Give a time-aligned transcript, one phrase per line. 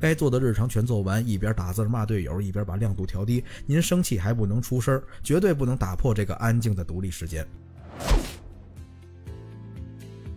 [0.00, 3.42] 该做的日常全做完，一边打字骂队友，一边把亮度调低。
[3.66, 7.46] 您生气还不能出声，绝对不能打破这个安静的独立时间。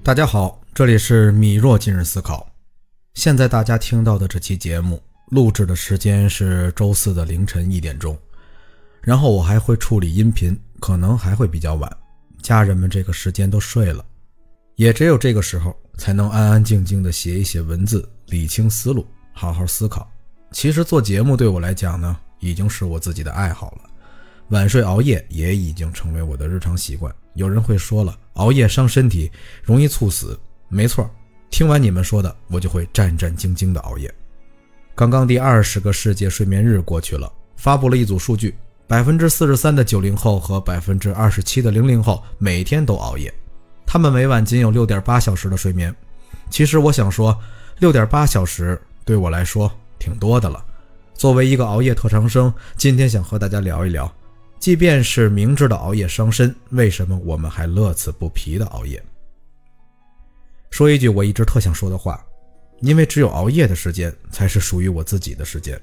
[0.04, 2.52] 大家好，这里是米若今日思考。
[3.14, 5.00] 现在大家听到的这期节目
[5.30, 8.18] 录制的时间是周四的凌晨一点钟，
[9.00, 11.98] 然后我还会处理音频，可能还会比较晚。
[12.42, 14.04] 家人们这个时间都睡了，
[14.76, 19.06] 也只有这个时候才能安安静静的写一写文字，理清思路。
[19.42, 20.08] 好好思考。
[20.52, 23.90] 其实做节目对我来讲呢，已经是我自己的爱好了。
[24.50, 27.12] 晚睡熬夜也已经成为我的日常习惯。
[27.34, 29.32] 有人会说了，熬夜伤身体，
[29.64, 30.40] 容易猝死。
[30.68, 31.10] 没错，
[31.50, 34.14] 听完你们说的，我就会战战兢兢的熬夜。
[34.94, 38.54] 刚刚第二十个世界睡眠日过去了，发布了一组数据：
[38.86, 43.34] 百分之四十三的九零后和百分之二十七的零零后每天都熬夜，
[43.88, 45.96] 他们每晚仅有六点八小时的睡眠。
[46.52, 47.36] 其实我想说，
[47.80, 48.80] 六点八小时。
[49.06, 50.66] 对我来说挺多的了。
[51.14, 54.12] 作为一个熬夜特长生，今天想和大家聊一聊，
[54.60, 59.04] 即便是明知道熬夜伤身，为什么我们还乐此不疲的熬夜？
[60.70, 62.24] 说一句我一直特想说的话，
[62.80, 65.80] 因为只有熬夜的时间才是属于我自己的时间。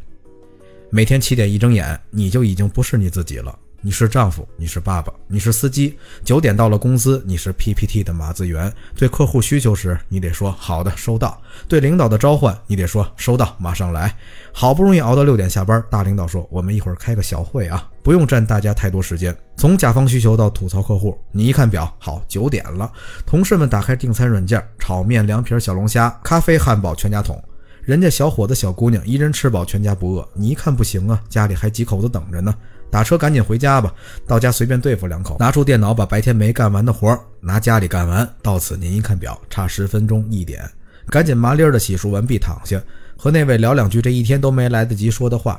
[0.91, 3.57] 每天七点一睁眼，你就已经不是你自己了。
[3.81, 5.97] 你是丈夫，你是爸爸，你是司机。
[6.25, 8.73] 九点到了公司，你是 PPT 的码字员。
[8.97, 14.13] 对客户需求时，你得说好的，收到；对领导的召唤，你得说收到，马上来。
[14.53, 19.37] 好不容易熬到六点下班，大领导说我们一会儿开个小会啊，不用占大家太多时间。
[19.57, 22.91] 从甲方需求到吐槽客户，你一看表，好，九点了。
[23.25, 27.41] 同事们打开订餐软件，炒面、凉皮、小龙虾、咖啡、汉堡全家桶。
[27.89, 30.29] 人家小伙子、小姑娘一人吃饱，全家不饿。
[30.35, 32.55] 你一看不行啊，家里还几口子等着呢。
[32.91, 33.91] 打车赶紧回家吧，
[34.27, 38.31] 到家随便对付两口，拿出电脑把白天没干完的活拿家里干完。
[38.43, 40.71] 到此您一看表，差十分钟一点，
[41.07, 42.79] 赶紧麻利儿的洗漱完毕躺下，
[43.17, 45.59] 和那位聊两句这一天都没来得及说的话。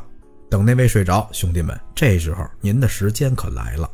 [0.51, 3.89] 等那位睡着，兄弟们，这时候您的时间可来了。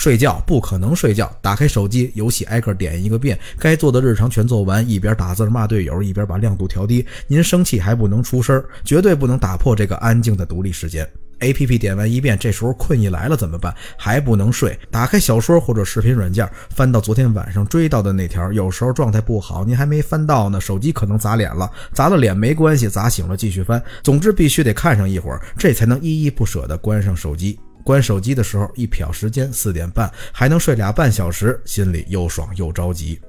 [0.00, 7.04] 睡觉不可能睡觉，打开手机游戏挨个点一个遍，该做的日常全做完，一边打字骂队友，一边把亮度调低。
[7.26, 11.06] 您生气还不能出声，绝对不能打破这个安静的独立时间。
[11.40, 13.74] A P P 点完一遍，这时候困意来了怎么办？
[13.98, 18.50] 还不能睡，打开小说或者视频软件，翻到昨天晚上追到的那条。
[18.54, 21.70] 有时候状态不好，您还没翻到呢，手机可能砸脸了。
[21.92, 23.82] 砸了脸没关系，砸醒了继续翻。
[24.02, 27.60] 总之必须得看上一会儿，这才能依依不舍地关上手机。
[27.84, 33.20] 关手机的时候一瞟时间，四点半，还能睡俩半小时，心里又爽又着急。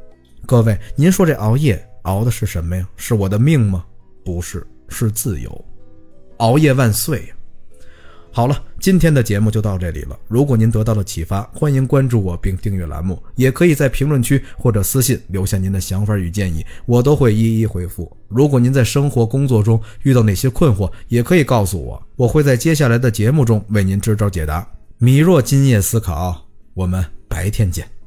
[0.45, 2.87] 各位，您说这熬夜熬的是什么呀？
[2.95, 3.85] 是我的命吗？
[4.25, 5.65] 不是，是自由。
[6.37, 7.35] 熬夜万岁呀！
[8.31, 10.17] 好了，今天的节目就到这里了。
[10.27, 18.11] 如果您得到了启发，欢迎关注我并订阅栏目，也可以在评论区或者私信留下您的想法与建议，我都会一一回复。
[18.27, 24.67] 如果您在生活工作中遇到哪些困惑，也可以告诉我，我会在接下来的节目中为您支招解答。
[24.97, 28.00] 米若今夜思考，我们白天见。